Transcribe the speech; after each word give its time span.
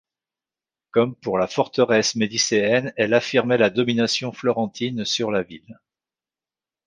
Comme 0.89 1.15
pour 1.15 1.37
la 1.37 1.45
forteresse 1.45 2.15
médicéenne 2.15 2.91
elle 2.97 3.13
affirmait 3.13 3.59
la 3.59 3.69
domination 3.69 4.31
florentine 4.31 5.05
sur 5.05 5.29
la 5.29 5.43
ville. 5.43 5.79